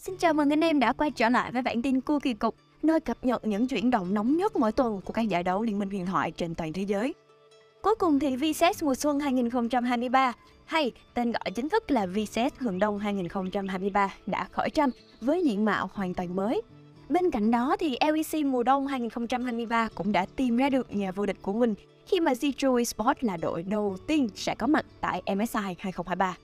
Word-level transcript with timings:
Xin 0.00 0.16
chào 0.16 0.32
mừng 0.32 0.52
anh 0.52 0.60
em 0.60 0.78
đã 0.78 0.92
quay 0.92 1.10
trở 1.10 1.28
lại 1.28 1.52
với 1.52 1.62
bản 1.62 1.82
tin 1.82 2.00
cua 2.00 2.18
kỳ 2.18 2.34
cục, 2.34 2.54
nơi 2.82 3.00
cập 3.00 3.24
nhật 3.24 3.46
những 3.46 3.68
chuyển 3.68 3.90
động 3.90 4.14
nóng 4.14 4.36
nhất 4.36 4.56
mỗi 4.56 4.72
tuần 4.72 5.00
của 5.00 5.12
các 5.12 5.22
giải 5.22 5.42
đấu 5.42 5.62
Liên 5.62 5.78
minh 5.78 5.90
huyền 5.90 6.06
thoại 6.06 6.30
trên 6.30 6.54
toàn 6.54 6.72
thế 6.72 6.82
giới. 6.82 7.14
Cuối 7.82 7.94
cùng 7.94 8.18
thì 8.18 8.36
VSES 8.36 8.82
mùa 8.82 8.94
xuân 8.94 9.20
2023, 9.20 10.32
hay 10.64 10.92
tên 11.14 11.32
gọi 11.32 11.50
chính 11.54 11.68
thức 11.68 11.90
là 11.90 12.06
VSES 12.06 12.52
Hừng 12.58 12.78
Đông 12.78 12.98
2023 12.98 14.14
đã 14.26 14.48
khởi 14.52 14.70
tranh 14.70 14.90
với 15.20 15.44
diện 15.44 15.64
mạo 15.64 15.90
hoàn 15.94 16.14
toàn 16.14 16.36
mới. 16.36 16.62
Bên 17.08 17.30
cạnh 17.30 17.50
đó 17.50 17.76
thì 17.80 17.96
LEC 18.00 18.44
mùa 18.46 18.62
đông 18.62 18.86
2023 18.86 19.88
cũng 19.94 20.12
đã 20.12 20.26
tìm 20.36 20.56
ra 20.56 20.70
được 20.70 20.96
nhà 20.96 21.12
vô 21.12 21.26
địch 21.26 21.42
của 21.42 21.52
mình 21.52 21.74
khi 22.06 22.20
mà 22.20 22.32
Zitro 22.32 22.76
Esports 22.76 23.24
là 23.24 23.36
đội 23.36 23.62
đầu 23.62 23.96
tiên 24.06 24.28
sẽ 24.34 24.54
có 24.54 24.66
mặt 24.66 24.86
tại 25.00 25.22
MSI 25.36 25.74
2023. 25.78 26.36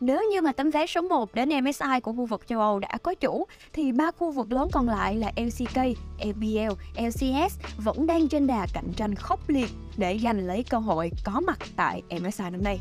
Nếu 0.00 0.22
như 0.32 0.40
mà 0.40 0.52
tấm 0.52 0.70
vé 0.70 0.86
số 0.86 1.00
1 1.02 1.34
đến 1.34 1.48
MSI 1.64 2.00
của 2.02 2.12
khu 2.12 2.26
vực 2.26 2.46
châu 2.46 2.60
Âu 2.60 2.78
đã 2.78 2.98
có 3.02 3.14
chủ, 3.14 3.46
thì 3.72 3.92
ba 3.92 4.10
khu 4.10 4.30
vực 4.30 4.52
lớn 4.52 4.68
còn 4.72 4.88
lại 4.88 5.16
là 5.16 5.32
LCK, 5.36 5.76
EBL, 6.18 6.72
LCS 6.96 7.58
vẫn 7.76 8.06
đang 8.06 8.28
trên 8.28 8.46
đà 8.46 8.66
cạnh 8.74 8.92
tranh 8.96 9.14
khốc 9.14 9.48
liệt 9.48 9.70
để 9.96 10.18
giành 10.18 10.46
lấy 10.46 10.64
cơ 10.70 10.78
hội 10.78 11.10
có 11.24 11.40
mặt 11.40 11.58
tại 11.76 12.02
MSI 12.10 12.44
năm 12.50 12.64
nay. 12.64 12.80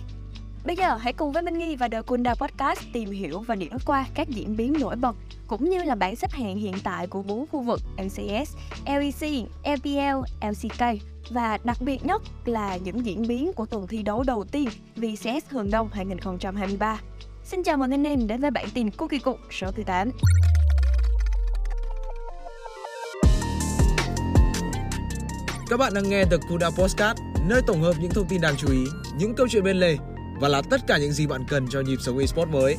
Bây 0.66 0.76
giờ 0.76 0.98
hãy 0.98 1.13
cùng 1.13 1.31
với 1.31 1.44
Minh 1.44 1.58
Nghi 1.58 1.76
và 1.76 1.88
The 1.88 2.02
Kunda 2.02 2.36
Podcast 2.36 2.80
tìm 2.94 3.12
hiểu 3.12 3.40
và 3.40 3.55
điểm 3.55 3.72
qua 3.86 4.05
các 4.13 4.27
diễn 4.30 4.58
biến 4.58 4.73
nổi 4.80 4.95
bật 4.95 5.16
cũng 5.48 5.70
như 5.70 5.84
là 5.84 5.95
bảng 5.95 6.16
xếp 6.16 6.32
hạng 6.32 6.58
hiện 6.58 6.76
tại 6.84 7.08
của 7.08 7.22
bốn 7.22 7.45
khu 7.52 7.62
vực 7.62 7.82
LCS, 7.98 8.58
LEC, 8.85 9.32
LPL, 9.63 10.20
LCK 10.41 10.84
và 11.30 11.58
đặc 11.63 11.77
biệt 11.82 12.05
nhất 12.05 12.22
là 12.45 12.77
những 12.77 13.05
diễn 13.05 13.27
biến 13.27 13.54
của 13.54 13.66
tuần 13.66 13.88
thi 13.88 14.04
đấu 14.04 14.23
đầu 14.23 14.44
tiên 14.44 14.70
VCS 14.95 15.49
Hường 15.49 15.72
Đông 15.72 15.90
2023. 15.94 16.99
Xin 17.44 17.63
chào 17.63 17.77
mừng 17.77 17.91
anh 17.91 18.07
em 18.07 18.27
đến 18.27 18.41
với 18.41 18.52
bản 18.52 18.66
tin 18.73 18.91
Cookie 18.91 19.20
Cục 19.20 19.40
số 19.52 19.71
thứ 19.71 19.84
8. 19.84 20.12
Các 25.70 25.77
bạn 25.77 25.93
đang 25.93 26.10
nghe 26.10 26.24
The 26.24 26.37
Kuda 26.49 26.70
Podcast 26.70 27.18
nơi 27.48 27.62
tổng 27.68 27.82
hợp 27.82 27.93
những 27.99 28.12
thông 28.12 28.27
tin 28.30 28.41
đáng 28.41 28.55
chú 28.57 28.68
ý, 28.71 28.85
những 29.18 29.34
câu 29.35 29.48
chuyện 29.48 29.63
bên 29.63 29.77
lề 29.77 29.98
và 30.40 30.48
là 30.48 30.62
tất 30.70 30.82
cả 30.87 30.98
những 30.98 31.12
gì 31.12 31.27
bạn 31.27 31.45
cần 31.49 31.68
cho 31.70 31.82
nhịp 31.82 31.98
sống 31.99 32.18
eSports 32.18 32.54
mới. 32.54 32.76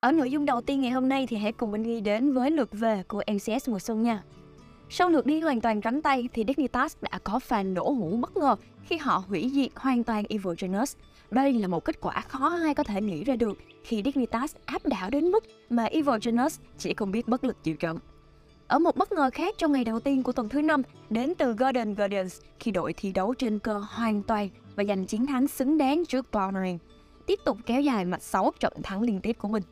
Ở 0.00 0.12
nội 0.12 0.30
dung 0.30 0.46
đầu 0.46 0.60
tiên 0.60 0.80
ngày 0.80 0.90
hôm 0.90 1.08
nay 1.08 1.26
thì 1.26 1.36
hãy 1.36 1.52
cùng 1.52 1.72
mình 1.72 1.82
ghi 1.82 2.00
đến 2.00 2.32
với 2.32 2.50
lượt 2.50 2.68
về 2.72 3.02
của 3.08 3.22
NCS 3.32 3.68
mùa 3.68 3.78
xuân 3.78 4.02
nha. 4.02 4.22
Sau 4.90 5.08
lượt 5.08 5.26
đi 5.26 5.40
hoàn 5.40 5.60
toàn 5.60 5.80
trắng 5.80 6.02
tay 6.02 6.28
thì 6.32 6.44
Dignitas 6.48 6.96
đã 7.00 7.18
có 7.24 7.38
pha 7.38 7.62
nổ 7.62 7.90
hũ 7.90 8.16
bất 8.20 8.36
ngờ 8.36 8.56
khi 8.84 8.96
họ 8.96 9.24
hủy 9.28 9.50
diệt 9.54 9.70
hoàn 9.74 10.04
toàn 10.04 10.24
Evil 10.28 10.54
Genius. 10.58 10.96
Đây 11.30 11.52
là 11.52 11.68
một 11.68 11.84
kết 11.84 12.00
quả 12.00 12.20
khó 12.28 12.56
ai 12.64 12.74
có 12.74 12.82
thể 12.82 13.00
nghĩ 13.00 13.24
ra 13.24 13.36
được 13.36 13.58
khi 13.84 14.02
Dignitas 14.04 14.54
áp 14.64 14.86
đảo 14.86 15.10
đến 15.10 15.24
mức 15.24 15.44
mà 15.70 15.84
Evil 15.84 16.16
Genius 16.22 16.58
chỉ 16.78 16.94
không 16.94 17.10
biết 17.10 17.28
bất 17.28 17.44
lực 17.44 17.64
chịu 17.64 17.76
trận. 17.76 17.98
Ở 18.68 18.78
một 18.78 18.96
bất 18.96 19.12
ngờ 19.12 19.30
khác 19.32 19.54
trong 19.58 19.72
ngày 19.72 19.84
đầu 19.84 20.00
tiên 20.00 20.22
của 20.22 20.32
tuần 20.32 20.48
thứ 20.48 20.62
năm 20.62 20.82
đến 21.10 21.32
từ 21.38 21.52
Golden 21.52 21.94
Guardians 21.94 22.40
khi 22.60 22.70
đội 22.70 22.92
thi 22.92 23.12
đấu 23.12 23.34
trên 23.34 23.58
cơ 23.58 23.84
hoàn 23.88 24.22
toàn 24.22 24.48
và 24.76 24.84
giành 24.84 25.06
chiến 25.06 25.26
thắng 25.26 25.48
xứng 25.48 25.78
đáng 25.78 26.04
trước 26.06 26.26
Cloud9, 26.32 26.78
tiếp 27.26 27.38
tục 27.44 27.58
kéo 27.66 27.80
dài 27.80 28.04
mạch 28.04 28.22
6 28.22 28.52
trận 28.60 28.72
thắng 28.82 29.02
liên 29.02 29.20
tiếp 29.20 29.36
của 29.38 29.48
mình. 29.48 29.62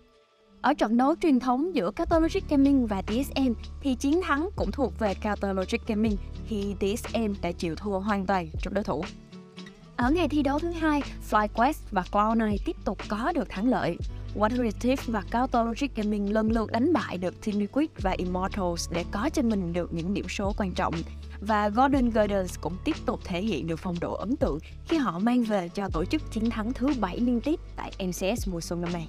Ở 0.61 0.75
trận 0.75 0.97
đấu 0.97 1.15
truyền 1.23 1.41
thống 1.41 1.75
giữa 1.75 1.91
Catalogic 1.91 2.35
Logic 2.35 2.51
Gaming 2.51 2.87
và 2.87 3.03
TSM 3.03 3.53
thì 3.81 3.95
chiến 3.95 4.21
thắng 4.23 4.49
cũng 4.57 4.71
thuộc 4.71 4.99
về 4.99 5.15
Catalogic 5.15 5.57
Logic 5.57 5.87
Gaming 5.87 6.17
khi 6.47 6.75
TSM 6.81 7.33
đã 7.43 7.53
chịu 7.53 7.77
thua 7.77 7.99
hoàn 7.99 8.27
toàn 8.27 8.49
trước 8.63 8.71
đối 8.73 8.85
thủ. 8.85 9.05
Ở 9.97 10.11
ngày 10.11 10.29
thi 10.29 10.43
đấu 10.43 10.59
thứ 10.59 10.71
hai, 10.71 11.03
FlyQuest 11.31 11.75
và 11.91 12.05
Cloud9 12.13 12.57
tiếp 12.65 12.77
tục 12.85 12.99
có 13.09 13.33
được 13.35 13.49
thắng 13.49 13.69
lợi. 13.69 13.97
Water 14.35 14.71
Thief 14.81 14.97
và 15.07 15.23
cao 15.31 15.47
tôn 15.47 15.67
Logic 15.67 15.95
Gaming 15.97 16.33
lần 16.33 16.51
lượt 16.51 16.73
đánh 16.73 16.93
bại 16.93 17.19
được 17.19 17.45
Team 17.45 17.59
Liquid 17.59 17.89
và 18.03 18.11
Immortals 18.11 18.93
để 18.93 19.05
có 19.11 19.31
cho 19.33 19.43
mình 19.43 19.73
được 19.73 19.95
những 19.95 20.15
điểm 20.15 20.29
số 20.29 20.53
quan 20.57 20.73
trọng. 20.73 20.95
Và 21.41 21.69
Golden 21.69 22.11
Guardians 22.11 22.59
cũng 22.61 22.77
tiếp 22.85 22.97
tục 23.07 23.21
thể 23.25 23.43
hiện 23.43 23.67
được 23.67 23.77
phong 23.77 24.01
độ 24.01 24.15
ấn 24.15 24.37
tượng 24.37 24.59
khi 24.89 24.97
họ 24.97 25.19
mang 25.19 25.43
về 25.43 25.69
cho 25.69 25.89
tổ 25.93 26.05
chức 26.05 26.33
chiến 26.33 26.51
thắng 26.51 26.73
thứ 26.73 26.89
7 27.01 27.21
liên 27.21 27.41
tiếp 27.41 27.61
tại 27.77 27.93
MCS 28.07 28.49
mùa 28.49 28.61
xuân 28.61 28.81
năm 28.81 28.93
nay. 28.93 29.09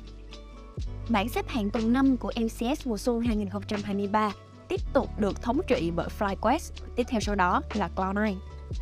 Bảng 1.10 1.30
xếp 1.30 1.48
hạng 1.48 1.70
tuần 1.70 1.94
5 1.94 2.18
của 2.18 2.32
MCS 2.42 2.88
mùa 2.88 2.98
xuân 2.98 3.22
2023 3.22 4.32
tiếp 4.68 4.82
tục 4.94 5.20
được 5.20 5.42
thống 5.42 5.60
trị 5.68 5.92
bởi 5.96 6.08
FlyQuest, 6.20 6.72
tiếp 6.96 7.04
theo 7.10 7.20
sau 7.20 7.36
đó 7.36 7.62
là 7.74 7.90
Cloud9. 7.96 8.36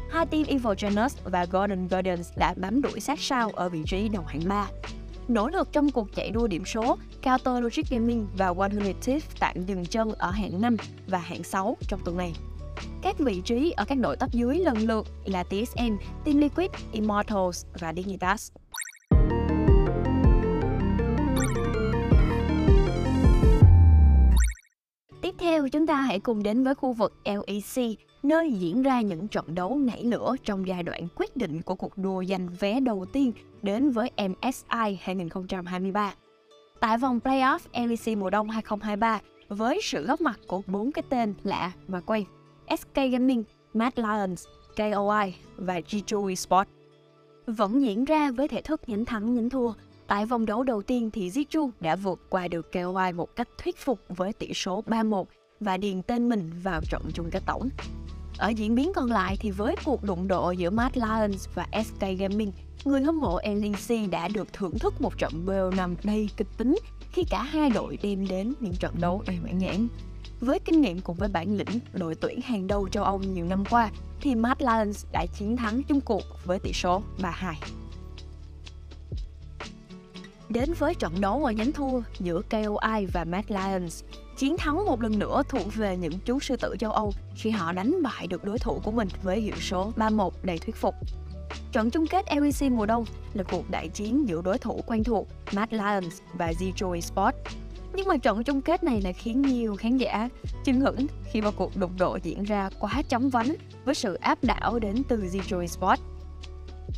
Hai 0.09 0.25
team 0.25 0.43
Evil 0.47 0.73
Genius 0.77 1.17
và 1.23 1.45
Golden 1.45 1.87
Guardians 1.87 2.31
đã 2.37 2.53
bám 2.57 2.81
đuổi 2.81 2.99
sát 2.99 3.19
sao 3.19 3.49
ở 3.49 3.69
vị 3.69 3.83
trí 3.85 4.09
đầu 4.09 4.23
hạng 4.27 4.41
3. 4.47 4.67
Nỗ 5.27 5.49
lực 5.49 5.71
trong 5.71 5.91
cuộc 5.91 6.15
chạy 6.15 6.31
đua 6.31 6.47
điểm 6.47 6.65
số, 6.65 6.97
Counter 7.21 7.63
Logic 7.63 7.89
Gaming 7.89 8.27
và 8.37 8.53
100 8.53 8.79
Thieves 9.01 9.25
tạm 9.39 9.65
dừng 9.65 9.85
chân 9.85 10.11
ở 10.11 10.31
hạng 10.31 10.61
5 10.61 10.77
và 11.07 11.17
hạng 11.17 11.43
6 11.43 11.77
trong 11.87 11.99
tuần 12.05 12.17
này. 12.17 12.33
Các 13.01 13.19
vị 13.19 13.41
trí 13.45 13.71
ở 13.71 13.85
các 13.85 13.97
đội 13.97 14.17
top 14.17 14.31
dưới 14.31 14.57
lần 14.57 14.77
lượt 14.77 15.07
là 15.25 15.43
TSM, 15.43 15.95
Team 16.25 16.37
Liquid, 16.37 16.69
Immortals 16.91 17.65
và 17.79 17.93
Dignitas. 17.93 18.51
Tiếp 25.21 25.35
theo 25.39 25.69
chúng 25.69 25.87
ta 25.87 25.95
hãy 25.95 26.19
cùng 26.19 26.43
đến 26.43 26.63
với 26.63 26.75
khu 26.75 26.93
vực 26.93 27.13
LEC, 27.25 27.99
nơi 28.23 28.51
diễn 28.51 28.81
ra 28.81 29.01
những 29.01 29.27
trận 29.27 29.55
đấu 29.55 29.77
nảy 29.77 30.03
lửa 30.03 30.35
trong 30.43 30.67
giai 30.67 30.83
đoạn 30.83 31.07
quyết 31.15 31.37
định 31.37 31.61
của 31.61 31.75
cuộc 31.75 31.97
đua 31.97 32.23
giành 32.23 32.49
vé 32.59 32.79
đầu 32.79 33.05
tiên 33.05 33.31
đến 33.61 33.91
với 33.91 34.11
MSI 34.17 34.97
2023. 35.01 36.13
Tại 36.79 36.97
vòng 36.97 37.19
playoff 37.23 37.59
LEC 37.73 38.17
mùa 38.17 38.29
đông 38.29 38.49
2023, 38.49 39.21
với 39.49 39.79
sự 39.83 40.05
góp 40.05 40.21
mặt 40.21 40.39
của 40.47 40.61
bốn 40.67 40.91
cái 40.91 41.03
tên 41.09 41.33
lạ 41.43 41.71
mà 41.87 42.01
quen, 42.05 42.23
SK 42.79 42.95
Gaming, 42.95 43.43
Mad 43.73 43.93
Lions, 43.95 44.45
KOI 44.75 45.35
và 45.57 45.79
G2 45.79 46.27
Esports. 46.27 46.71
Vẫn 47.45 47.81
diễn 47.81 48.05
ra 48.05 48.31
với 48.31 48.47
thể 48.47 48.61
thức 48.61 48.81
nhánh 48.87 49.05
thắng 49.05 49.35
nhánh 49.35 49.49
thua, 49.49 49.73
Tại 50.07 50.25
vòng 50.25 50.45
đấu 50.45 50.63
đầu 50.63 50.81
tiên 50.81 51.09
thì 51.11 51.29
G2 51.29 51.69
đã 51.79 51.95
vượt 51.95 52.19
qua 52.29 52.47
được 52.47 52.71
KOI 52.71 53.13
một 53.13 53.35
cách 53.35 53.49
thuyết 53.57 53.77
phục 53.77 53.99
với 54.09 54.33
tỷ 54.33 54.53
số 54.53 54.83
3-1 54.87 55.25
và 55.59 55.77
điền 55.77 56.01
tên 56.01 56.29
mình 56.29 56.51
vào 56.63 56.81
trận 56.89 57.01
chung 57.13 57.29
kết 57.31 57.43
tổng. 57.45 57.69
Ở 58.37 58.49
diễn 58.49 58.75
biến 58.75 58.91
còn 58.95 59.11
lại 59.11 59.37
thì 59.39 59.51
với 59.51 59.75
cuộc 59.85 60.03
đụng 60.03 60.27
độ 60.27 60.51
giữa 60.51 60.69
Mad 60.69 60.91
Lions 60.93 61.47
và 61.55 61.67
SK 61.85 62.01
Gaming, 62.19 62.51
người 62.85 63.01
hâm 63.01 63.19
mộ 63.19 63.39
LNC 63.43 64.11
đã 64.11 64.27
được 64.27 64.53
thưởng 64.53 64.79
thức 64.79 65.01
một 65.01 65.17
trận 65.17 65.45
BO5 65.45 65.95
đầy 66.03 66.29
kịch 66.37 66.47
tính 66.57 66.75
khi 67.11 67.23
cả 67.29 67.43
hai 67.43 67.69
đội 67.69 67.97
đem 68.03 68.27
đến 68.27 68.53
những 68.59 68.75
trận 68.75 68.95
đấu 68.99 69.23
đầy 69.27 69.39
mãn 69.43 69.57
nhãn. 69.57 69.87
Với 70.39 70.59
kinh 70.59 70.81
nghiệm 70.81 71.01
cùng 71.01 71.15
với 71.15 71.29
bản 71.29 71.57
lĩnh 71.57 71.79
đội 71.93 72.15
tuyển 72.15 72.41
hàng 72.41 72.67
đầu 72.67 72.89
châu 72.89 73.03
Âu 73.03 73.19
nhiều 73.19 73.45
năm 73.45 73.63
qua, 73.69 73.91
thì 74.21 74.35
Mad 74.35 74.57
Lions 74.59 75.05
đã 75.11 75.25
chiến 75.25 75.57
thắng 75.57 75.83
chung 75.83 76.01
cuộc 76.01 76.23
với 76.45 76.59
tỷ 76.59 76.73
số 76.73 77.01
3-2. 77.21 77.53
Đến 80.49 80.73
với 80.79 80.95
trận 80.95 81.21
đấu 81.21 81.45
ở 81.45 81.51
nhánh 81.51 81.71
thua 81.71 82.01
giữa 82.19 82.41
KOI 82.49 83.05
và 83.13 83.23
Mad 83.23 83.45
Lions, 83.47 84.03
chiến 84.37 84.57
thắng 84.57 84.85
một 84.85 85.01
lần 85.01 85.19
nữa 85.19 85.43
thuộc 85.49 85.75
về 85.75 85.97
những 85.97 86.13
chú 86.25 86.39
sư 86.39 86.55
tử 86.55 86.75
châu 86.79 86.91
Âu 86.91 87.13
khi 87.35 87.49
họ 87.49 87.71
đánh 87.71 88.03
bại 88.03 88.27
được 88.27 88.43
đối 88.43 88.59
thủ 88.59 88.81
của 88.83 88.91
mình 88.91 89.07
với 89.23 89.41
hiệu 89.41 89.55
số 89.61 89.91
3-1 89.97 90.29
đầy 90.43 90.57
thuyết 90.57 90.75
phục. 90.75 90.95
Trận 91.71 91.89
chung 91.89 92.07
kết 92.07 92.25
LEC 92.35 92.71
mùa 92.71 92.85
đông 92.85 93.05
là 93.33 93.43
cuộc 93.43 93.69
đại 93.69 93.89
chiến 93.89 94.27
giữa 94.27 94.41
đối 94.41 94.57
thủ 94.57 94.81
quen 94.87 95.03
thuộc 95.03 95.27
Mad 95.53 95.69
Lions 95.71 96.21
và 96.33 96.51
Zero 96.59 96.99
Sport. 96.99 97.35
Nhưng 97.95 98.07
mà 98.07 98.17
trận 98.17 98.43
chung 98.43 98.61
kết 98.61 98.83
này 98.83 99.01
lại 99.01 99.13
khiến 99.13 99.41
nhiều 99.41 99.75
khán 99.75 99.97
giả 99.97 100.29
chưng 100.65 100.79
hửng 100.79 101.07
khi 101.31 101.41
mà 101.41 101.51
cuộc 101.51 101.77
đụng 101.77 101.97
độ 101.99 102.17
diễn 102.23 102.43
ra 102.43 102.69
quá 102.79 103.01
chóng 103.09 103.29
vánh 103.29 103.55
với 103.85 103.95
sự 103.95 104.13
áp 104.13 104.43
đảo 104.43 104.79
đến 104.79 105.03
từ 105.07 105.17
Zero 105.17 105.67
Sport. 105.67 105.99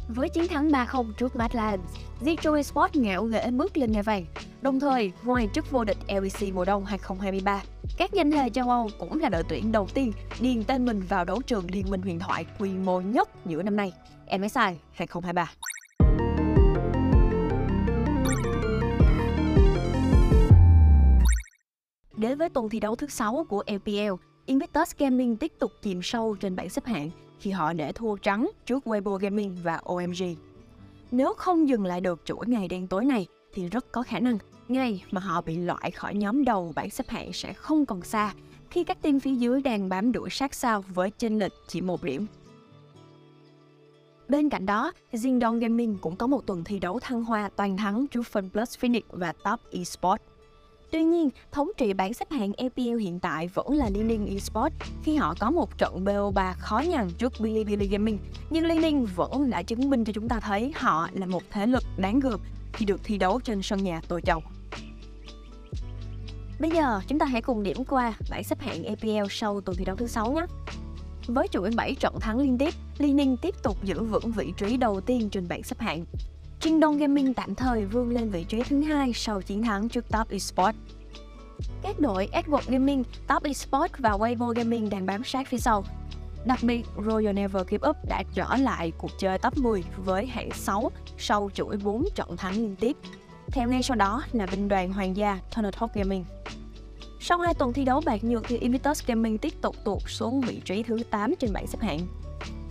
Với 0.07 0.29
chiến 0.29 0.47
thắng 0.47 0.69
3-0 0.69 1.13
trước 1.13 1.35
Madlands, 1.35 1.95
Zitro 2.21 2.55
Esports 2.55 2.95
ngạo 2.95 3.23
nghễ 3.23 3.51
bước 3.51 3.77
lên 3.77 3.91
ngai 3.91 4.03
vàng. 4.03 4.25
Đồng 4.61 4.79
thời, 4.79 5.11
ngoài 5.23 5.49
chức 5.53 5.71
vô 5.71 5.83
địch 5.83 5.97
LEC 6.07 6.53
mùa 6.53 6.65
đông 6.65 6.85
2023, 6.85 7.63
các 7.97 8.13
danh 8.13 8.31
hề 8.31 8.49
châu 8.49 8.69
Âu 8.69 8.89
cũng 8.99 9.19
là 9.19 9.29
đội 9.29 9.43
tuyển 9.49 9.71
đầu 9.71 9.87
tiên 9.93 10.11
điền 10.39 10.63
tên 10.63 10.85
mình 10.85 11.01
vào 11.09 11.25
đấu 11.25 11.41
trường 11.41 11.65
liên 11.71 11.85
minh 11.89 12.01
huyền 12.01 12.19
thoại 12.19 12.45
quy 12.59 12.69
mô 12.69 13.01
nhất 13.01 13.29
giữa 13.45 13.63
năm 13.63 13.75
nay, 13.75 13.93
MSI 14.39 14.77
2023. 14.91 15.51
Đến 22.17 22.37
với 22.37 22.49
tuần 22.49 22.69
thi 22.69 22.79
đấu 22.79 22.95
thứ 22.95 23.07
6 23.07 23.45
của 23.49 23.63
LPL, 23.67 24.13
Invictus 24.45 24.91
Gaming 24.97 25.37
tiếp 25.37 25.53
tục 25.59 25.71
chìm 25.81 26.01
sâu 26.03 26.35
trên 26.39 26.55
bảng 26.55 26.69
xếp 26.69 26.85
hạng 26.85 27.09
khi 27.39 27.51
họ 27.51 27.73
để 27.73 27.91
thua 27.91 28.15
trắng 28.15 28.51
trước 28.65 28.87
Weibo 28.87 29.17
Gaming 29.17 29.55
và 29.63 29.81
OMG. 29.83 30.35
Nếu 31.11 31.33
không 31.33 31.69
dừng 31.69 31.85
lại 31.85 32.01
được 32.01 32.21
chuỗi 32.25 32.47
ngày 32.47 32.67
đen 32.67 32.87
tối 32.87 33.05
này 33.05 33.27
thì 33.53 33.69
rất 33.69 33.91
có 33.91 34.03
khả 34.03 34.19
năng 34.19 34.37
ngày 34.67 35.03
mà 35.11 35.21
họ 35.21 35.41
bị 35.41 35.57
loại 35.57 35.91
khỏi 35.91 36.15
nhóm 36.15 36.45
đầu 36.45 36.71
bảng 36.75 36.89
xếp 36.89 37.09
hạng 37.09 37.33
sẽ 37.33 37.53
không 37.53 37.85
còn 37.85 38.01
xa 38.01 38.33
khi 38.69 38.83
các 38.83 39.01
team 39.01 39.19
phía 39.19 39.35
dưới 39.35 39.61
đang 39.61 39.89
bám 39.89 40.11
đuổi 40.11 40.29
sát 40.29 40.53
sao 40.53 40.83
với 40.93 41.11
chênh 41.11 41.39
lệch 41.39 41.53
chỉ 41.67 41.81
một 41.81 42.03
điểm. 42.03 42.25
Bên 44.27 44.49
cạnh 44.49 44.65
đó, 44.65 44.91
Jingdong 45.11 45.59
Gaming 45.59 45.97
cũng 46.01 46.15
có 46.15 46.27
một 46.27 46.47
tuần 46.47 46.63
thi 46.63 46.79
đấu 46.79 46.99
thăng 46.99 47.23
hoa 47.23 47.49
toàn 47.55 47.77
thắng 47.77 48.07
trước 48.07 48.21
FunPlus 48.31 48.79
Phoenix 48.79 49.03
và 49.09 49.31
Top 49.31 49.59
Esports. 49.71 50.23
Tuy 50.95 51.03
nhiên, 51.03 51.29
thống 51.51 51.71
trị 51.77 51.93
bảng 51.93 52.13
xếp 52.13 52.31
hạng 52.31 52.53
EPL 52.57 52.97
hiện 52.99 53.19
tại 53.19 53.47
vẫn 53.47 53.73
là 53.73 53.89
Liên 53.89 54.07
Minh 54.07 54.27
Esports 54.27 54.75
khi 55.03 55.15
họ 55.15 55.35
có 55.39 55.51
một 55.51 55.77
trận 55.77 56.05
BO3 56.05 56.53
khó 56.57 56.79
nhằn 56.79 57.09
trước 57.17 57.33
Bilibili 57.39 57.87
Gaming. 57.87 58.17
Nhưng 58.49 58.65
Liên 58.65 58.81
Minh 58.81 59.07
vẫn 59.15 59.49
đã 59.49 59.61
chứng 59.61 59.89
minh 59.89 60.05
cho 60.05 60.13
chúng 60.13 60.29
ta 60.29 60.39
thấy 60.39 60.71
họ 60.75 61.09
là 61.13 61.25
một 61.25 61.43
thế 61.51 61.67
lực 61.67 61.83
đáng 61.97 62.19
gờm 62.19 62.39
khi 62.73 62.85
được 62.85 63.01
thi 63.03 63.17
đấu 63.17 63.39
trên 63.39 63.61
sân 63.61 63.83
nhà 63.83 64.01
tổ 64.07 64.19
chầu. 64.19 64.41
Bây 66.59 66.71
giờ, 66.71 67.01
chúng 67.07 67.19
ta 67.19 67.25
hãy 67.25 67.41
cùng 67.41 67.63
điểm 67.63 67.85
qua 67.85 68.13
bảng 68.29 68.43
xếp 68.43 68.59
hạng 68.59 68.83
EPL 68.83 69.27
sau 69.29 69.61
tuần 69.61 69.77
thi 69.77 69.85
đấu 69.85 69.95
thứ 69.95 70.07
6 70.07 70.31
nhé. 70.31 70.45
Với 71.27 71.47
chuỗi 71.47 71.69
7 71.75 71.95
trận 71.95 72.19
thắng 72.19 72.39
liên 72.39 72.57
tiếp, 72.57 72.73
Liên 72.97 73.15
Ninh 73.15 73.37
tiếp 73.37 73.55
tục 73.63 73.83
giữ 73.83 74.03
vững 74.03 74.31
vị 74.31 74.53
trí 74.57 74.77
đầu 74.77 75.01
tiên 75.01 75.29
trên 75.29 75.47
bảng 75.47 75.63
xếp 75.63 75.79
hạng. 75.79 76.05
Trinh 76.65 76.79
Đông 76.79 76.97
Gaming 76.97 77.33
tạm 77.33 77.55
thời 77.55 77.85
vươn 77.85 78.09
lên 78.09 78.29
vị 78.29 78.43
trí 78.43 78.63
thứ 78.63 78.81
hai 78.81 79.11
sau 79.13 79.41
chiến 79.41 79.63
thắng 79.63 79.89
trước 79.89 80.05
Top 80.11 80.29
Esports. 80.29 80.77
Các 81.81 81.99
đội 81.99 82.29
Edward 82.31 82.61
Gaming, 82.67 83.03
Top 83.27 83.43
Esports 83.43 83.93
và 83.97 84.09
Weibo 84.09 84.53
Gaming 84.53 84.89
đang 84.89 85.05
bám 85.05 85.23
sát 85.23 85.47
phía 85.47 85.57
sau. 85.57 85.83
Đặc 86.45 86.59
biệt, 86.61 86.85
Royal 87.05 87.33
Never 87.33 87.67
Give 87.67 87.89
Up 87.89 87.95
đã 88.09 88.23
trở 88.33 88.55
lại 88.55 88.91
cuộc 88.97 89.11
chơi 89.19 89.37
top 89.37 89.57
10 89.57 89.83
với 90.05 90.25
hạng 90.25 90.49
6 90.51 90.91
sau 91.17 91.49
chuỗi 91.53 91.77
4 91.77 92.05
trận 92.15 92.37
thắng 92.37 92.53
liên 92.53 92.75
tiếp. 92.75 92.97
Theo 93.47 93.69
ngay 93.69 93.83
sau 93.83 93.97
đó 93.97 94.23
là 94.31 94.45
binh 94.45 94.67
đoàn 94.67 94.93
hoàng 94.93 95.17
gia 95.17 95.39
Turner 95.55 95.73
Talk 95.79 95.93
Gaming. 95.93 96.25
Sau 97.19 97.37
hai 97.39 97.53
tuần 97.53 97.73
thi 97.73 97.85
đấu 97.85 98.01
bạc 98.05 98.23
nhược 98.23 98.43
thì 98.47 98.57
Invictus 98.57 99.05
Gaming 99.05 99.37
tiếp 99.37 99.53
tục 99.61 99.75
tụt 99.83 100.01
xuống 100.07 100.41
vị 100.41 100.61
trí 100.65 100.83
thứ 100.83 100.99
8 101.09 101.33
trên 101.39 101.53
bảng 101.53 101.67
xếp 101.67 101.81
hạng. 101.81 102.07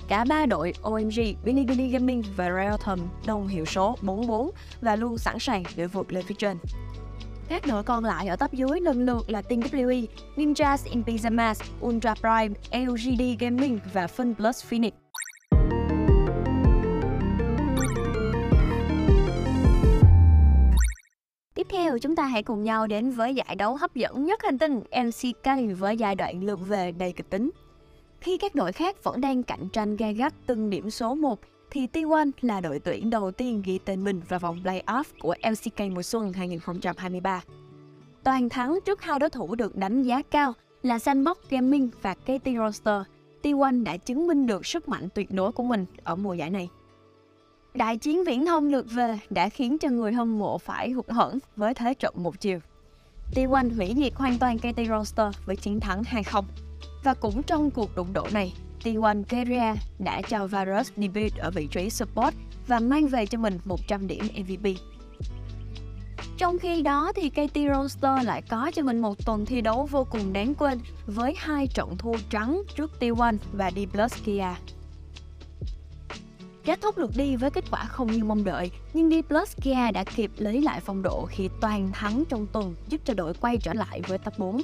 Cả 0.08 0.24
ba 0.28 0.46
đội 0.46 0.72
OMG, 0.82 1.20
Bilibili 1.44 1.88
Gaming 1.88 2.22
và 2.36 2.50
Realtom 2.56 2.98
đồng 3.26 3.48
hiệu 3.48 3.64
số 3.64 3.96
44 4.02 4.50
và 4.80 4.96
luôn 4.96 5.18
sẵn 5.18 5.38
sàng 5.38 5.62
để 5.76 5.86
vượt 5.86 6.12
lên 6.12 6.24
phía 6.26 6.34
trên. 6.38 6.58
Các 7.48 7.62
đội 7.66 7.82
còn 7.82 8.04
lại 8.04 8.28
ở 8.28 8.36
top 8.36 8.52
dưới 8.52 8.80
lần 8.80 9.04
lượt 9.04 9.30
là 9.30 9.42
Team 9.42 9.60
WE, 9.60 10.06
Ninjas 10.36 10.78
in 10.90 11.02
Pyjamas, 11.02 11.54
Ultra 11.86 12.14
Prime, 12.14 12.54
LGD 12.86 13.22
Gaming 13.38 13.78
và 13.92 14.06
fun 14.06 14.34
plus 14.34 14.64
Phoenix. 14.64 14.92
Tiếp 21.54 21.66
theo, 21.70 21.98
chúng 21.98 22.16
ta 22.16 22.24
hãy 22.24 22.42
cùng 22.42 22.64
nhau 22.64 22.86
đến 22.86 23.10
với 23.10 23.34
giải 23.34 23.56
đấu 23.58 23.76
hấp 23.76 23.94
dẫn 23.94 24.24
nhất 24.24 24.42
hành 24.42 24.58
tinh 24.58 24.80
MCK 25.04 25.78
với 25.78 25.96
giai 25.96 26.14
đoạn 26.14 26.44
lượt 26.44 26.60
về 26.68 26.92
đầy 26.92 27.12
kịch 27.12 27.30
tính. 27.30 27.50
Khi 28.24 28.36
các 28.36 28.54
đội 28.54 28.72
khác 28.72 29.04
vẫn 29.04 29.20
đang 29.20 29.42
cạnh 29.42 29.68
tranh 29.68 29.96
gai 29.96 30.14
gắt 30.14 30.34
từng 30.46 30.70
điểm 30.70 30.90
số 30.90 31.14
1, 31.14 31.40
thì 31.70 31.86
T1 31.92 32.30
là 32.40 32.60
đội 32.60 32.78
tuyển 32.78 33.10
đầu 33.10 33.30
tiên 33.30 33.62
ghi 33.64 33.78
tên 33.84 34.04
mình 34.04 34.20
vào 34.28 34.40
vòng 34.40 34.60
playoff 34.64 35.04
của 35.20 35.34
LCK 35.42 35.80
mùa 35.94 36.02
xuân 36.02 36.32
2023. 36.32 37.42
Toàn 38.22 38.48
thắng 38.48 38.78
trước 38.84 39.02
hai 39.02 39.18
đối 39.18 39.30
thủ 39.30 39.54
được 39.54 39.76
đánh 39.76 40.02
giá 40.02 40.22
cao 40.22 40.52
là 40.82 40.98
Sandbox 40.98 41.36
Gaming 41.50 41.90
và 42.02 42.14
KT 42.14 42.48
Roster, 42.58 43.02
T1 43.42 43.82
đã 43.84 43.96
chứng 43.96 44.26
minh 44.26 44.46
được 44.46 44.66
sức 44.66 44.88
mạnh 44.88 45.08
tuyệt 45.14 45.30
đối 45.30 45.52
của 45.52 45.62
mình 45.62 45.86
ở 46.04 46.16
mùa 46.16 46.34
giải 46.34 46.50
này. 46.50 46.68
Đại 47.74 47.96
chiến 47.96 48.24
viễn 48.24 48.46
thông 48.46 48.68
lượt 48.68 48.86
về 48.90 49.18
đã 49.30 49.48
khiến 49.48 49.78
cho 49.78 49.88
người 49.88 50.12
hâm 50.12 50.38
mộ 50.38 50.58
phải 50.58 50.90
hụt 50.90 51.08
hẫng 51.08 51.38
với 51.56 51.74
thế 51.74 51.94
trận 51.94 52.14
một 52.16 52.40
chiều. 52.40 52.58
T1 53.34 53.76
hủy 53.76 53.94
diệt 53.96 54.14
hoàn 54.14 54.38
toàn 54.38 54.58
KT 54.58 54.80
Roster 54.88 55.34
với 55.46 55.56
chiến 55.56 55.80
thắng 55.80 56.02
2-0. 56.02 56.42
Và 57.02 57.14
cũng 57.14 57.42
trong 57.42 57.70
cuộc 57.70 57.96
đụng 57.96 58.12
độ 58.12 58.26
này, 58.32 58.52
T1 58.84 59.25
Keria 59.25 59.75
đã 59.98 60.22
cho 60.22 60.46
Varus 60.46 60.90
debut 60.96 61.36
ở 61.38 61.50
vị 61.50 61.66
trí 61.70 61.90
support 61.90 62.34
và 62.66 62.81
mang 62.81 63.06
về 63.06 63.26
cho 63.26 63.38
mình 63.38 63.58
100 63.64 64.06
điểm 64.06 64.25
MVP. 64.36 64.70
Trong 66.38 66.58
khi 66.58 66.82
đó 66.82 67.12
thì 67.16 67.31
KT 67.31 67.58
Roster 67.75 68.25
lại 68.25 68.42
có 68.42 68.70
cho 68.75 68.82
mình 68.82 69.00
một 69.00 69.26
tuần 69.26 69.46
thi 69.46 69.60
đấu 69.60 69.88
vô 69.90 70.06
cùng 70.10 70.32
đáng 70.32 70.54
quên 70.54 70.81
với 71.06 71.34
hai 71.38 71.66
trận 71.66 71.96
thua 71.98 72.14
trắng 72.31 72.62
trước 72.76 72.90
T1 73.00 73.36
và 73.52 73.70
D 73.70 73.78
Plus 73.92 74.14
Kia. 74.25 74.46
Kết 76.64 76.81
thúc 76.82 76.98
lượt 76.98 77.10
đi 77.16 77.36
với 77.36 77.50
kết 77.50 77.64
quả 77.70 77.84
không 77.84 78.12
như 78.12 78.25
mong 78.25 78.44
đợi, 78.44 78.70
nhưng 78.94 79.10
D 79.10 79.14
Plus 79.28 79.56
Kia 79.62 79.90
đã 79.94 80.04
kịp 80.04 80.31
lấy 80.36 80.62
lại 80.62 80.81
phong 80.81 81.02
độ 81.02 81.26
khi 81.31 81.48
toàn 81.60 81.90
thắng 81.92 82.25
trong 82.28 82.46
tuần 82.46 82.75
giúp 82.88 83.00
cho 83.04 83.14
đội 83.14 83.34
quay 83.34 83.56
trở 83.56 83.75
lại 83.75 84.00
với 84.08 84.19
top 84.19 84.38
4. 84.38 84.62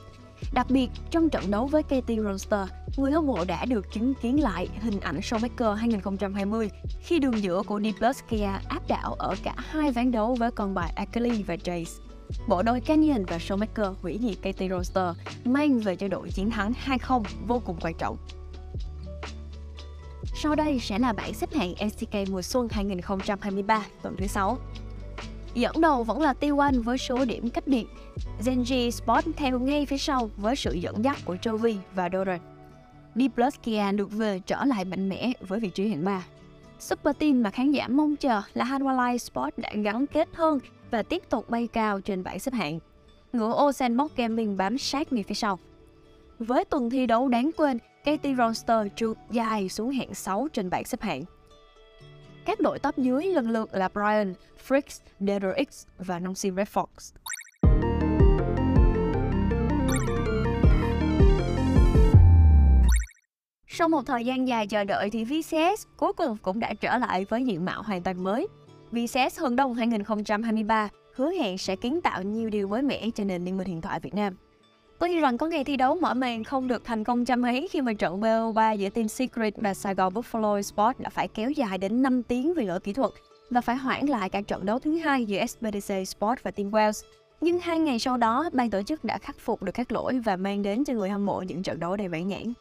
Đặc 0.53 0.67
biệt, 0.71 0.89
trong 1.11 1.31
trận 1.31 1.51
đấu 1.51 1.67
với 1.67 1.83
KT 1.83 2.11
Roster, 2.25 2.69
người 2.97 3.13
hâm 3.13 3.27
mộ 3.27 3.45
đã 3.45 3.65
được 3.65 3.93
chứng 3.93 4.15
kiến 4.15 4.43
lại 4.43 4.69
hình 4.81 5.01
ảnh 5.01 5.21
Showmaker 5.21 5.75
2020 5.75 6.71
khi 7.01 7.19
đường 7.19 7.43
giữa 7.43 7.63
của 7.67 7.81
D 7.81 7.87
Plus 7.99 8.19
Kia 8.29 8.51
áp 8.69 8.89
đảo 8.89 9.15
ở 9.19 9.35
cả 9.43 9.55
hai 9.57 9.93
ván 9.93 10.13
đấu 10.13 10.35
với 10.35 10.51
con 10.51 10.75
bài 10.75 10.93
Akali 10.97 11.43
và 11.43 11.55
Jace. 11.55 12.01
Bộ 12.49 12.63
đôi 12.63 12.81
Canyon 12.81 13.25
và 13.25 13.37
Showmaker 13.37 13.95
hủy 14.03 14.21
diệt 14.23 14.55
KT 14.55 14.63
Roster 14.71 15.17
mang 15.45 15.81
về 15.81 15.97
cho 15.97 16.09
đội 16.09 16.31
chiến 16.31 16.51
thắng 16.51 16.73
2-0 16.87 17.23
vô 17.47 17.63
cùng 17.65 17.77
quan 17.81 17.95
trọng. 17.99 18.17
Sau 20.43 20.55
đây 20.55 20.81
sẽ 20.81 20.99
là 20.99 21.13
bảng 21.13 21.35
xếp 21.35 21.53
hạng 21.55 21.75
LCK 21.81 22.31
mùa 22.31 22.43
xuân 22.43 22.69
2023 22.71 23.87
tuần 24.03 24.17
thứ 24.19 24.27
6. 24.27 24.59
Dẫn 25.55 25.81
đầu 25.81 26.03
vẫn 26.03 26.21
là 26.21 26.35
T1 26.41 26.83
với 26.83 26.99
số 26.99 27.25
điểm 27.25 27.51
cách 27.51 27.67
biệt. 27.67 27.87
Genji 28.45 28.91
Sport 28.91 29.27
theo 29.37 29.59
ngay 29.59 29.87
phía 29.87 29.99
sau 29.99 30.31
với 30.37 30.57
sự 30.57 30.73
dẫn 30.73 31.05
dắt 31.05 31.17
của 31.25 31.37
Jovi 31.43 31.77
và 31.95 32.09
Doran. 32.13 32.41
D 33.15 33.21
Plus 33.35 33.55
Kia 33.63 33.93
được 33.95 34.13
về 34.13 34.41
trở 34.47 34.65
lại 34.65 34.85
mạnh 34.85 35.09
mẽ 35.09 35.33
với 35.41 35.61
vị 35.61 35.71
trí 35.71 35.89
hạng 35.89 36.05
3. 36.05 36.25
Super 36.79 37.17
Team 37.19 37.43
mà 37.43 37.51
khán 37.51 37.73
giả 37.73 37.89
mong 37.89 38.17
chờ 38.17 38.43
là 38.55 38.65
Hanwha 38.65 39.17
Sport 39.19 39.55
đã 39.57 39.73
gắn 39.75 40.07
kết 40.07 40.29
hơn 40.35 40.59
và 40.91 41.03
tiếp 41.03 41.23
tục 41.31 41.51
bay 41.51 41.67
cao 41.67 42.01
trên 42.01 42.25
bảng 42.25 42.39
xếp 42.39 42.55
hạng. 42.55 42.79
Ngựa 43.33 43.53
Ocean 43.53 43.97
Box 43.97 44.11
Gaming 44.17 44.57
bám 44.57 44.79
sát 44.79 45.13
ngay 45.13 45.23
phía 45.23 45.35
sau. 45.35 45.59
Với 46.39 46.65
tuần 46.65 46.91
thi 46.91 47.07
đấu 47.07 47.29
đáng 47.29 47.51
quên, 47.57 47.79
KT 47.79 48.27
Roster 48.39 48.87
trượt 48.97 49.17
dài 49.31 49.69
xuống 49.69 49.91
hạng 49.91 50.15
6 50.15 50.49
trên 50.53 50.71
bảng 50.71 50.85
xếp 50.85 51.03
hạng. 51.03 51.23
Các 52.45 52.61
đội 52.61 52.79
top 52.79 52.99
dưới 52.99 53.25
lần 53.25 53.51
lượt 53.51 53.75
là 53.75 53.89
Brian, 53.89 54.35
Fricks, 54.69 55.01
DRX 55.21 55.87
và 55.99 56.19
Nancy 56.19 56.51
Red 56.51 56.69
Fox. 56.69 56.87
Sau 63.69 63.89
một 63.89 64.03
thời 64.07 64.25
gian 64.25 64.49
dài 64.49 64.67
chờ 64.67 64.85
đợi 64.85 65.11
thì 65.11 65.25
VCS 65.25 65.87
cuối 65.97 66.13
cùng 66.13 66.37
cũng 66.43 66.61
đã 66.61 66.75
trở 66.81 66.99
lại 66.99 67.25
với 67.25 67.45
diện 67.45 67.65
mạo 67.65 67.83
hoàn 67.83 68.03
toàn 68.03 68.25
mới. 68.25 68.47
VCS 68.93 69.41
Hưng 69.41 69.57
Đông 69.57 69.75
2023 69.75 70.89
hứa 71.15 71.33
hẹn 71.33 71.59
sẽ 71.59 71.77
kiến 71.77 72.01
tạo 72.01 72.23
nhiều 72.23 72.51
điều 72.51 72.69
mới 72.69 72.83
mẻ 72.83 73.11
cho 73.15 73.25
nền 73.25 73.45
liên 73.45 73.57
minh 73.57 73.67
hiện 73.67 73.81
thoại 73.81 74.01
Việt 74.01 74.15
Nam. 74.15 74.37
Tuy 75.01 75.21
rằng 75.21 75.39
có 75.39 75.47
ngày 75.47 75.65
thi 75.65 75.77
đấu 75.77 75.95
mở 76.01 76.15
màn 76.15 76.45
không 76.45 76.69
được 76.69 76.85
thành 76.85 77.05
công 77.05 77.25
trăm 77.25 77.45
hí 77.45 77.69
khi 77.69 77.81
mà 77.81 77.93
trận 77.93 78.21
BO3 78.21 78.77
giữa 78.77 78.89
Team 78.89 79.09
Secret 79.09 79.55
và 79.57 79.75
Sài 79.75 79.95
Gòn 79.95 80.15
Buffalo 80.15 80.63
Sport 80.63 80.99
đã 80.99 81.11
phải 81.11 81.29
kéo 81.29 81.51
dài 81.51 81.79
đến 81.79 82.03
5 82.03 82.23
tiếng 82.23 82.55
vì 82.55 82.65
lỗi 82.65 82.81
kỹ 82.81 82.93
thuật 82.93 83.11
và 83.51 83.61
phải 83.61 83.77
hoãn 83.77 84.07
lại 84.07 84.29
cả 84.29 84.41
trận 84.41 84.67
đấu 84.67 84.79
thứ 84.79 84.99
hai 84.99 85.25
giữa 85.25 85.47
SBDC 85.47 85.95
Sport 86.07 86.43
và 86.43 86.51
Team 86.51 86.71
Wales. 86.71 87.05
Nhưng 87.41 87.59
hai 87.61 87.79
ngày 87.79 87.99
sau 87.99 88.17
đó, 88.17 88.51
ban 88.53 88.71
tổ 88.71 88.83
chức 88.83 89.05
đã 89.05 89.19
khắc 89.19 89.39
phục 89.39 89.63
được 89.63 89.73
các 89.73 89.93
lỗi 89.93 90.21
và 90.25 90.37
mang 90.37 90.63
đến 90.63 90.85
cho 90.85 90.95
người 90.95 91.11
hâm 91.11 91.27
mộ 91.27 91.43
những 91.43 91.63
trận 91.63 91.81
đấu 91.81 91.97
đầy 91.97 92.09
mãn 92.09 92.29
nhãn. 92.29 92.53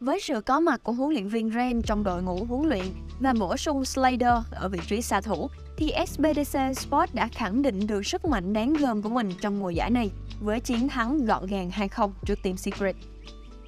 Với 0.00 0.20
sự 0.20 0.40
có 0.40 0.60
mặt 0.60 0.80
của 0.82 0.92
huấn 0.92 1.10
luyện 1.10 1.28
viên 1.28 1.50
Ren 1.50 1.82
trong 1.82 2.04
đội 2.04 2.22
ngũ 2.22 2.44
huấn 2.44 2.68
luyện 2.68 2.84
và 3.20 3.34
bổ 3.40 3.56
sung 3.56 3.84
Slater 3.84 4.34
ở 4.50 4.68
vị 4.68 4.78
trí 4.88 5.02
xạ 5.02 5.20
thủ, 5.20 5.48
thì 5.76 5.92
SBDC 6.06 6.58
Sport 6.76 7.14
đã 7.14 7.28
khẳng 7.32 7.62
định 7.62 7.86
được 7.86 8.06
sức 8.06 8.24
mạnh 8.24 8.52
đáng 8.52 8.74
gờm 8.74 9.02
của 9.02 9.08
mình 9.08 9.30
trong 9.40 9.60
mùa 9.60 9.70
giải 9.70 9.90
này 9.90 10.10
với 10.40 10.60
chiến 10.60 10.88
thắng 10.88 11.24
gọn 11.26 11.46
gàng 11.46 11.70
2-0 11.70 12.10
trước 12.26 12.42
Team 12.42 12.56
Secret. 12.56 12.96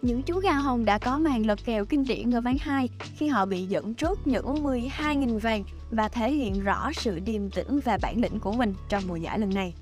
Những 0.02 0.22
chú 0.22 0.38
gà 0.38 0.52
hồng 0.52 0.84
đã 0.84 0.98
có 0.98 1.18
màn 1.18 1.46
lật 1.46 1.58
kèo 1.64 1.84
kinh 1.84 2.04
điển 2.04 2.34
ở 2.34 2.40
ván 2.40 2.56
2 2.60 2.88
khi 3.16 3.28
họ 3.28 3.46
bị 3.46 3.66
dẫn 3.66 3.94
trước 3.94 4.26
những 4.26 4.64
12.000 4.64 5.38
vàng 5.38 5.64
và 5.90 6.08
thể 6.08 6.32
hiện 6.32 6.64
rõ 6.64 6.90
sự 6.92 7.18
điềm 7.18 7.50
tĩnh 7.50 7.80
và 7.84 7.98
bản 8.02 8.20
lĩnh 8.20 8.40
của 8.40 8.52
mình 8.52 8.74
trong 8.88 9.02
mùa 9.08 9.16
giải 9.16 9.38
lần 9.38 9.54
này. 9.54 9.74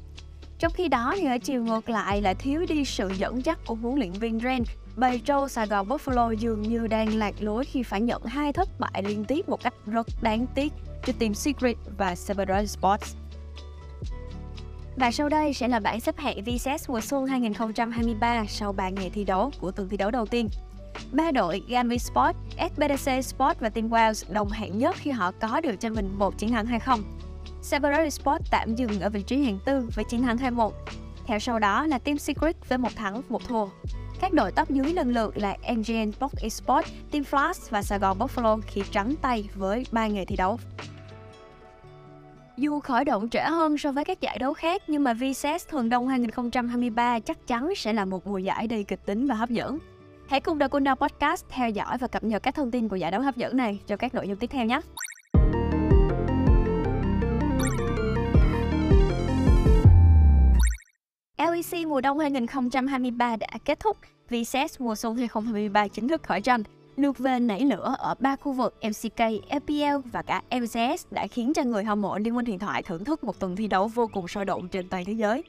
Trong 0.58 0.72
khi 0.72 0.88
đó 0.88 1.14
thì 1.16 1.26
ở 1.26 1.38
chiều 1.38 1.64
ngược 1.64 1.90
lại 1.90 2.22
là 2.22 2.34
thiếu 2.34 2.66
đi 2.68 2.84
sự 2.84 3.10
dẫn 3.18 3.44
dắt 3.44 3.58
của 3.66 3.74
huấn 3.74 3.98
luyện 3.98 4.12
viên 4.12 4.40
Ren 4.40 4.62
Bầy 4.96 5.18
trâu 5.18 5.48
Sài 5.48 5.66
Gòn 5.66 5.88
Buffalo 5.88 6.32
dường 6.32 6.62
như 6.62 6.86
đang 6.86 7.18
lạc 7.18 7.34
lối 7.40 7.64
khi 7.64 7.82
phải 7.82 8.00
nhận 8.00 8.22
hai 8.24 8.52
thất 8.52 8.68
bại 8.78 9.02
liên 9.06 9.24
tiếp 9.24 9.48
một 9.48 9.62
cách 9.62 9.74
rất 9.86 10.06
đáng 10.22 10.46
tiếc 10.54 10.72
cho 11.06 11.12
team 11.18 11.34
Secret 11.34 11.76
và 11.98 12.14
several 12.14 12.66
Sports. 12.66 13.16
Và 14.96 15.10
sau 15.10 15.28
đây 15.28 15.54
sẽ 15.54 15.68
là 15.68 15.80
bảng 15.80 16.00
xếp 16.00 16.16
hạng 16.18 16.44
VCS 16.44 16.90
mùa 16.90 17.00
xuân 17.00 17.26
2023 17.26 18.44
sau 18.48 18.72
3 18.72 18.88
ngày 18.88 19.10
thi 19.14 19.24
đấu 19.24 19.50
của 19.60 19.70
tuần 19.70 19.88
thi 19.88 19.96
đấu 19.96 20.10
đầu 20.10 20.26
tiên. 20.26 20.48
Ba 21.12 21.30
đội 21.30 21.62
gami 21.68 21.98
Sport, 21.98 22.36
SBDC 22.56 23.24
Sport 23.24 23.60
và 23.60 23.68
Team 23.68 23.88
Wales 23.88 24.32
đồng 24.32 24.48
hạng 24.48 24.78
nhất 24.78 24.96
khi 24.98 25.10
họ 25.10 25.32
có 25.40 25.60
được 25.60 25.80
cho 25.80 25.90
mình 25.90 26.10
một 26.18 26.38
chiến 26.38 26.50
thắng 26.50 26.66
hay 26.66 26.80
không 26.80 27.02
several 27.62 28.08
Sport 28.08 28.42
tạm 28.50 28.74
dừng 28.74 29.00
ở 29.00 29.10
vị 29.10 29.22
trí 29.22 29.44
hạng 29.44 29.58
tư 29.64 29.88
với 29.94 30.04
chiến 30.04 30.22
thắng 30.22 30.36
2-1. 30.36 30.70
Theo 31.26 31.38
sau 31.38 31.58
đó 31.58 31.86
là 31.86 31.98
Team 31.98 32.18
Secret 32.18 32.68
với 32.68 32.78
một 32.78 32.96
thắng, 32.96 33.22
một 33.28 33.48
thua. 33.48 33.66
Các 34.20 34.32
đội 34.32 34.52
top 34.52 34.70
dưới 34.70 34.92
lần 34.92 35.12
lượt 35.12 35.36
là 35.36 35.56
MGN 35.76 36.10
Box 36.20 36.32
Esports, 36.42 36.92
Team 37.10 37.24
Flash 37.30 37.68
và 37.70 37.82
Sài 37.82 37.98
Gòn 37.98 38.18
Buffalo 38.18 38.60
khi 38.66 38.82
trắng 38.90 39.14
tay 39.22 39.48
với 39.54 39.86
3 39.92 40.06
ngày 40.06 40.26
thi 40.26 40.36
đấu. 40.36 40.58
Dù 42.56 42.80
khởi 42.80 43.04
động 43.04 43.28
trễ 43.28 43.40
hơn 43.40 43.78
so 43.78 43.92
với 43.92 44.04
các 44.04 44.20
giải 44.20 44.38
đấu 44.38 44.54
khác 44.54 44.82
nhưng 44.86 45.04
mà 45.04 45.14
VCS 45.14 45.68
Thường 45.68 45.88
Đông 45.88 46.08
2023 46.08 47.18
chắc 47.20 47.46
chắn 47.46 47.72
sẽ 47.76 47.92
là 47.92 48.04
một 48.04 48.26
mùa 48.26 48.38
giải 48.38 48.66
đầy 48.66 48.84
kịch 48.84 49.06
tính 49.06 49.26
và 49.26 49.34
hấp 49.34 49.50
dẫn. 49.50 49.78
Hãy 50.28 50.40
cùng 50.40 50.58
The 50.58 50.68
Kunda 50.68 50.94
Podcast 50.94 51.44
theo 51.48 51.70
dõi 51.70 51.98
và 51.98 52.06
cập 52.06 52.24
nhật 52.24 52.42
các 52.42 52.54
thông 52.54 52.70
tin 52.70 52.88
của 52.88 52.96
giải 52.96 53.10
đấu 53.10 53.22
hấp 53.22 53.36
dẫn 53.36 53.56
này 53.56 53.80
cho 53.86 53.96
các 53.96 54.14
nội 54.14 54.28
dung 54.28 54.36
tiếp 54.36 54.50
theo 54.50 54.64
nhé. 54.64 54.80
LEC 61.40 61.86
mùa 61.86 62.00
đông 62.00 62.18
2023 62.18 63.36
đã 63.36 63.46
kết 63.64 63.80
thúc, 63.80 63.96
VCS 64.30 64.80
mùa 64.80 64.94
xuân 64.94 65.16
2023 65.16 65.88
chính 65.88 66.08
thức 66.08 66.22
khởi 66.22 66.40
tranh. 66.40 66.62
Lượt 66.96 67.18
về 67.18 67.40
nảy 67.40 67.60
lửa 67.60 67.94
ở 67.98 68.14
ba 68.18 68.36
khu 68.36 68.52
vực 68.52 68.74
MCK, 68.82 69.18
FPL 69.50 70.00
và 70.12 70.22
cả 70.22 70.42
LCS 70.50 71.06
đã 71.10 71.26
khiến 71.26 71.52
cho 71.54 71.62
người 71.62 71.84
hâm 71.84 72.02
mộ 72.02 72.18
Liên 72.18 72.34
minh 72.36 72.46
huyền 72.46 72.58
thoại 72.58 72.82
thưởng 72.82 73.04
thức 73.04 73.24
một 73.24 73.38
tuần 73.38 73.56
thi 73.56 73.66
đấu 73.66 73.88
vô 73.88 74.06
cùng 74.06 74.28
sôi 74.28 74.44
động 74.44 74.68
trên 74.68 74.88
toàn 74.88 75.04
thế 75.04 75.12
giới. 75.12 75.44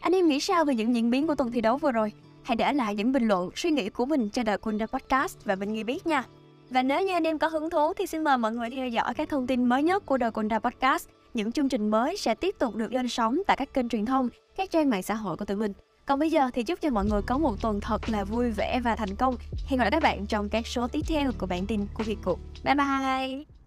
Anh 0.00 0.12
em 0.12 0.28
nghĩ 0.28 0.40
sao 0.40 0.64
về 0.64 0.74
những 0.74 0.94
diễn 0.94 1.10
biến 1.10 1.26
của 1.26 1.34
tuần 1.34 1.52
thi 1.52 1.60
đấu 1.60 1.76
vừa 1.76 1.92
rồi? 1.92 2.12
Hãy 2.42 2.56
để 2.56 2.72
lại 2.72 2.94
những 2.94 3.12
bình 3.12 3.28
luận, 3.28 3.50
suy 3.56 3.70
nghĩ 3.70 3.88
của 3.90 4.04
mình 4.04 4.28
cho 4.28 4.44
The 4.44 4.56
Kunda 4.56 4.86
Podcast 4.86 5.44
và 5.44 5.54
mình 5.54 5.72
nghe 5.72 5.84
biết 5.84 6.06
nha. 6.06 6.24
Và 6.70 6.82
nếu 6.82 7.02
như 7.02 7.12
anh 7.12 7.26
em 7.26 7.38
có 7.38 7.48
hứng 7.48 7.70
thú 7.70 7.92
thì 7.94 8.06
xin 8.06 8.24
mời 8.24 8.38
mọi 8.38 8.52
người 8.52 8.70
theo 8.70 8.88
dõi 8.88 9.14
các 9.14 9.28
thông 9.28 9.46
tin 9.46 9.64
mới 9.64 9.82
nhất 9.82 10.06
của 10.06 10.18
The 10.18 10.30
Kunda 10.30 10.58
Podcast. 10.58 11.08
Những 11.34 11.52
chương 11.52 11.68
trình 11.68 11.88
mới 11.88 12.16
sẽ 12.16 12.34
tiếp 12.34 12.54
tục 12.58 12.74
được 12.74 12.92
lên 12.92 13.08
sóng 13.08 13.42
tại 13.46 13.56
các 13.56 13.74
kênh 13.74 13.88
truyền 13.88 14.06
thông, 14.06 14.28
các 14.56 14.70
trang 14.70 14.90
mạng 14.90 15.02
xã 15.02 15.14
hội 15.14 15.36
của 15.36 15.44
tụi 15.44 15.56
mình. 15.56 15.72
Còn 16.06 16.18
bây 16.18 16.30
giờ 16.30 16.50
thì 16.54 16.62
chúc 16.62 16.80
cho 16.80 16.90
mọi 16.90 17.04
người 17.04 17.22
có 17.22 17.38
một 17.38 17.62
tuần 17.62 17.80
thật 17.80 18.08
là 18.08 18.24
vui 18.24 18.50
vẻ 18.50 18.80
và 18.84 18.96
thành 18.96 19.16
công. 19.16 19.36
Hẹn 19.66 19.78
gặp 19.78 19.84
lại 19.84 19.90
các 19.90 20.02
bạn 20.02 20.26
trong 20.26 20.48
các 20.48 20.66
số 20.66 20.88
tiếp 20.88 21.00
theo 21.06 21.32
của 21.38 21.46
bản 21.46 21.66
tin 21.66 21.86
của 21.94 22.04
Việt 22.04 22.18
Cục. 22.24 22.38
Bye 22.64 22.74
bye! 22.74 23.61